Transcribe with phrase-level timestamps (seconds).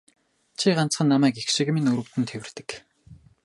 [0.59, 2.69] Чи ганцхан намайг эх шиг минь өрөвдөн тэвэрдэг.